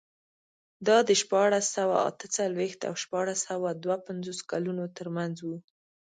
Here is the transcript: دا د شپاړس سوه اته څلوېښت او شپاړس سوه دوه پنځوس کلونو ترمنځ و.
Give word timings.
دا 0.87 0.97
د 1.09 1.11
شپاړس 1.21 1.65
سوه 1.77 1.95
اته 2.09 2.25
څلوېښت 2.37 2.79
او 2.89 2.93
شپاړس 3.03 3.39
سوه 3.49 3.67
دوه 3.83 3.97
پنځوس 4.07 4.39
کلونو 4.51 4.83
ترمنځ 4.97 5.35
و. 5.47 5.49